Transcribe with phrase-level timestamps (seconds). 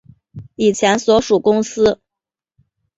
[0.55, 2.01] 以前所属公司